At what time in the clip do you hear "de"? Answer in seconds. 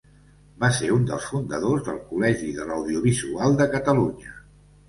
2.57-2.67, 3.63-3.73